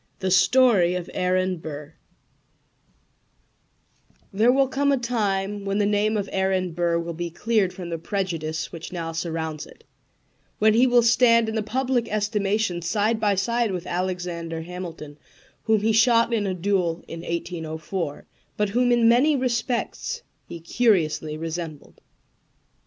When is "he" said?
10.73-10.87, 15.81-15.91, 20.47-20.59